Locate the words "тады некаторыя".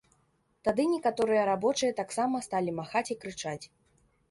0.67-1.43